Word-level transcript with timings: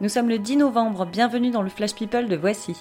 Nous 0.00 0.08
sommes 0.08 0.28
le 0.28 0.38
10 0.38 0.58
novembre, 0.58 1.06
bienvenue 1.06 1.50
dans 1.50 1.62
le 1.62 1.70
Flash 1.70 1.94
People 1.94 2.28
de 2.28 2.36
Voici. 2.36 2.74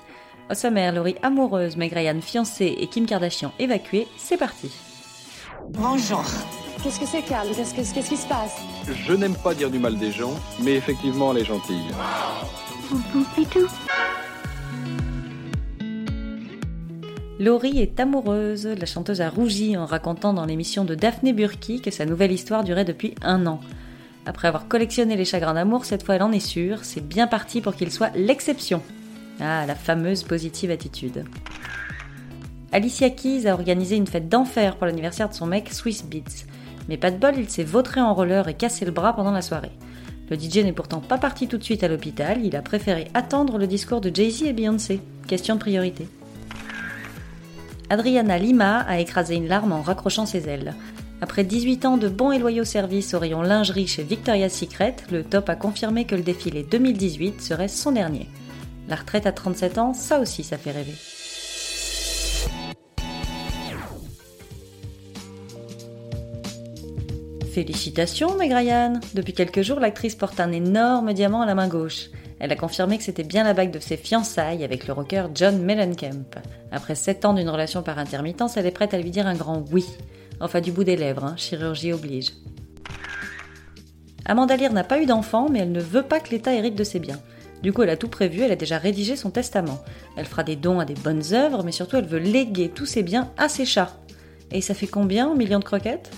Au 0.52 0.54
sommaire, 0.54 0.94
Laurie 0.94 1.16
amoureuse, 1.24 1.78
Meg 1.78 1.94
Ryan 1.94 2.20
fiancée 2.22 2.76
et 2.80 2.88
Kim 2.88 3.06
Kardashian 3.06 3.52
évacuée, 3.58 4.08
c'est 4.18 4.38
parti. 4.38 4.72
Bonjour. 5.70 6.24
Qu'est-ce 6.84 7.00
que 7.00 7.06
c'est, 7.08 7.24
Carl 7.24 7.48
Qu'est-ce 7.56 7.74
que- 7.74 7.94
qu'est-ce 7.94 8.10
qui 8.10 8.18
se 8.18 8.28
passe? 8.28 8.58
Je 9.08 9.14
n'aime 9.14 9.36
pas 9.36 9.56
dire 9.56 9.72
du 9.72 9.80
mal 9.80 9.98
des 9.98 10.12
gens, 10.12 10.34
mais 10.62 10.74
effectivement, 10.76 11.32
elle 11.32 11.40
est 11.42 11.46
gentille. 11.46 11.88
Laurie 17.40 17.80
est 17.80 18.00
amoureuse, 18.00 18.66
la 18.68 18.86
chanteuse 18.86 19.22
a 19.22 19.30
rougi 19.30 19.76
en 19.76 19.86
racontant 19.86 20.34
dans 20.34 20.46
l'émission 20.46 20.86
de 20.86 20.96
Daphné 20.96 21.34
Burki 21.34 21.82
que 21.82 21.92
sa 21.92 22.06
nouvelle 22.06 22.32
histoire 22.32 22.64
durait 22.64 22.86
depuis 22.86 23.14
un 23.22 23.46
an. 23.46 23.60
Après 24.26 24.48
avoir 24.48 24.68
collectionné 24.68 25.16
les 25.16 25.26
chagrins 25.26 25.54
d'amour, 25.54 25.86
cette 25.86 26.04
fois 26.04 26.16
elle 26.16 26.24
en 26.24 26.32
est 26.32 26.40
sûre, 26.40 26.80
c'est 26.84 27.06
bien 27.06 27.28
parti 27.28 27.62
pour 27.62 27.76
qu'il 27.76 27.92
soit 27.92 28.12
l'exception. 28.16 28.82
Ah, 29.40 29.66
la 29.66 29.76
fameuse 29.76 30.24
positive 30.24 30.72
attitude. 30.72 31.26
Alicia 32.72 33.10
Keys 33.10 33.48
a 33.48 33.54
organisé 33.54 33.96
une 33.96 34.08
fête 34.08 34.28
d'enfer 34.28 34.76
pour 34.78 34.88
l'anniversaire 34.88 35.30
de 35.30 35.34
son 35.34 35.46
mec 35.46 35.72
Swiss 35.72 36.04
Beats. 36.04 36.46
Mais 36.90 36.98
pas 36.98 37.12
de 37.12 37.18
bol, 37.18 37.36
il 37.38 37.50
s'est 37.50 37.64
vautré 37.64 38.02
en 38.02 38.14
roller 38.14 38.48
et 38.48 38.54
cassé 38.54 38.86
le 38.86 38.92
bras 38.92 39.16
pendant 39.16 39.32
la 39.32 39.42
soirée. 39.42 39.72
Le 40.30 40.38
DJ 40.38 40.58
n'est 40.58 40.74
pourtant 40.74 41.02
pas 41.02 41.20
parti 41.20 41.48
tout 41.48 41.58
de 41.58 41.64
suite 41.64 41.84
à 41.84 41.88
l'hôpital, 41.88 42.44
il 42.44 42.56
a 42.56 42.62
préféré 42.62 43.10
attendre 43.14 43.60
le 43.60 43.68
discours 43.68 44.02
de 44.02 44.14
Jay-Z 44.14 44.44
et 44.44 44.54
Beyoncé. 44.54 45.00
Question 45.28 45.56
de 45.56 45.60
priorité. 45.60 46.08
Adriana 47.92 48.40
Lima 48.40 48.80
a 48.80 49.00
écrasé 49.00 49.36
une 49.36 49.48
larme 49.48 49.72
en 49.72 49.82
raccrochant 49.82 50.26
ses 50.26 50.50
ailes. 50.50 50.74
Après 51.22 51.46
18 51.46 51.86
ans 51.86 51.98
de 51.98 52.10
bons 52.10 52.32
et 52.32 52.40
loyaux 52.40 52.66
services 52.66 53.14
au 53.14 53.20
rayon 53.20 53.42
lingerie 53.42 53.88
chez 53.88 54.04
Victoria's 54.04 54.54
Secret, 54.54 54.98
le 55.12 55.24
top 55.24 55.50
a 55.50 55.56
confirmé 55.56 56.06
que 56.06 56.16
le 56.16 56.24
défilé 56.24 56.64
2018 56.64 57.42
serait 57.42 57.70
son 57.70 57.94
dernier. 57.94 58.28
La 58.90 58.98
retraite 58.98 59.26
à 59.26 59.32
37 59.32 59.78
ans, 59.78 59.94
ça 59.94 60.20
aussi 60.20 60.44
ça 60.44 60.58
fait 60.58 60.72
rêver. 60.72 60.94
Félicitations 67.54 68.36
Meg 68.36 68.52
Ryan 68.52 69.00
Depuis 69.14 69.32
quelques 69.32 69.62
jours, 69.62 69.80
l'actrice 69.80 70.16
porte 70.16 70.42
un 70.42 70.52
énorme 70.52 71.14
diamant 71.14 71.42
à 71.42 71.46
la 71.46 71.56
main 71.56 71.70
gauche. 71.70 72.10
Elle 72.40 72.52
a 72.52 72.58
confirmé 72.58 72.98
que 72.98 73.04
c'était 73.06 73.24
bien 73.24 73.46
la 73.46 73.54
bague 73.54 73.72
de 73.72 73.80
ses 73.80 73.96
fiançailles 73.96 74.66
avec 74.66 74.86
le 74.86 74.94
rocker 74.94 75.28
John 75.34 75.64
Mellencamp. 75.64 76.26
Après 76.74 76.96
7 76.96 77.24
ans 77.24 77.34
d'une 77.34 77.50
relation 77.50 77.82
par 77.82 77.98
intermittence, 77.98 78.58
elle 78.58 78.66
est 78.66 78.72
prête 78.72 78.94
à 78.94 78.98
lui 78.98 79.10
dire 79.10 79.26
un 79.26 79.36
grand 79.36 79.64
oui. 79.72 79.86
Enfin 80.40 80.62
du 80.62 80.72
bout 80.72 80.84
des 80.84 80.96
lèvres, 80.96 81.24
hein, 81.24 81.36
chirurgie 81.38 81.94
oblige. 81.94 82.32
Amanda 84.26 84.58
Lear 84.58 84.74
n'a 84.74 84.84
pas 84.84 85.00
eu 85.00 85.06
d'enfant, 85.06 85.50
mais 85.50 85.60
elle 85.60 85.72
ne 85.72 85.82
veut 85.82 86.04
pas 86.04 86.20
que 86.20 86.32
l'État 86.32 86.54
hérite 86.54 86.76
de 86.76 86.84
ses 86.84 87.00
biens. 87.00 87.22
Du 87.62 87.74
coup, 87.74 87.84
elle 87.84 87.90
a 87.90 87.98
tout 87.98 88.10
prévu, 88.10 88.42
elle 88.42 88.52
a 88.52 88.56
déjà 88.56 88.78
rédigé 88.78 89.16
son 89.16 89.32
testament. 89.32 89.84
Elle 90.18 90.26
fera 90.26 90.44
des 90.44 90.56
dons 90.56 90.80
à 90.80 90.86
des 90.86 90.94
bonnes 90.94 91.34
œuvres, 91.34 91.64
mais 91.64 91.72
surtout 91.72 91.98
elle 91.98 92.06
veut 92.06 92.20
léguer 92.20 92.70
tous 92.70 92.86
ses 92.86 93.04
biens 93.04 93.32
à 93.38 93.50
ses 93.50 93.66
chats. 93.66 93.98
Et 94.52 94.62
ça 94.62 94.74
fait 94.74 94.88
combien 94.88 95.28
en 95.28 95.36
millions 95.36 95.60
de 95.60 95.64
croquettes? 95.64 96.12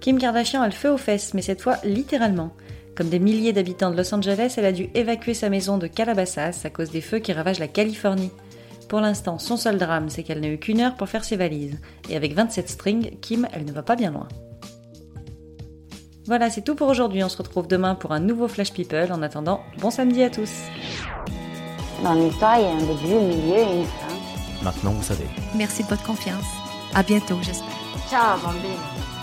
Kim 0.00 0.18
Kardashian 0.18 0.62
a 0.62 0.66
le 0.66 0.72
feu 0.72 0.90
aux 0.90 0.98
fesses, 0.98 1.34
mais 1.34 1.42
cette 1.42 1.60
fois 1.60 1.76
littéralement. 1.84 2.52
Comme 2.94 3.10
des 3.10 3.20
milliers 3.20 3.52
d'habitants 3.52 3.90
de 3.90 3.96
Los 3.96 4.12
Angeles, 4.12 4.54
elle 4.56 4.64
a 4.64 4.72
dû 4.72 4.88
évacuer 4.94 5.34
sa 5.34 5.50
maison 5.50 5.78
de 5.78 5.86
Calabasas 5.86 6.62
à 6.64 6.70
cause 6.70 6.90
des 6.90 7.00
feux 7.00 7.18
qui 7.20 7.32
ravagent 7.32 7.60
la 7.60 7.68
Californie. 7.68 8.32
Pour 8.88 9.00
l'instant, 9.00 9.38
son 9.38 9.56
seul 9.56 9.76
drame, 9.76 10.08
c'est 10.08 10.22
qu'elle 10.22 10.40
n'a 10.40 10.48
eu 10.48 10.58
qu'une 10.58 10.80
heure 10.80 10.94
pour 10.94 11.08
faire 11.08 11.24
ses 11.24 11.36
valises. 11.36 11.78
Et 12.08 12.16
avec 12.16 12.34
27 12.34 12.68
strings, 12.68 13.18
Kim, 13.20 13.46
elle 13.52 13.66
ne 13.66 13.72
va 13.72 13.82
pas 13.82 13.96
bien 13.96 14.10
loin. 14.10 14.28
Voilà, 16.26 16.50
c'est 16.50 16.62
tout 16.62 16.74
pour 16.74 16.88
aujourd'hui. 16.88 17.22
On 17.22 17.28
se 17.28 17.38
retrouve 17.38 17.68
demain 17.68 17.94
pour 17.94 18.12
un 18.12 18.20
nouveau 18.20 18.48
Flash 18.48 18.72
People. 18.72 19.12
En 19.12 19.22
attendant, 19.22 19.60
bon 19.78 19.90
samedi 19.90 20.22
à 20.22 20.30
tous. 20.30 20.50
Dans 22.02 22.14
l'histoire, 22.14 22.58
il 22.58 22.62
y 22.62 22.66
a 22.66 22.70
un 22.70 22.78
début, 22.78 23.14
un 23.14 23.28
milieu 23.28 23.58
et 23.58 23.78
une 23.80 23.84
fin. 23.84 24.62
Maintenant, 24.62 24.92
vous 24.92 25.02
savez. 25.02 25.26
Merci 25.54 25.82
de 25.82 25.88
votre 25.88 26.04
confiance. 26.04 26.46
À 26.94 27.02
bientôt, 27.02 27.36
j'espère. 27.42 27.68
Ciao, 28.08 28.38
bambine. 28.40 29.17